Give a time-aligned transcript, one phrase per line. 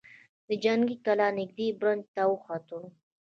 [0.47, 2.67] د جنګي کلا نږدې برج ته وخوت.